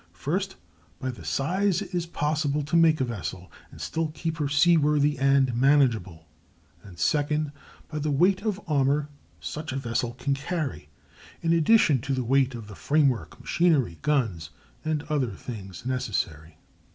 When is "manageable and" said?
5.55-6.97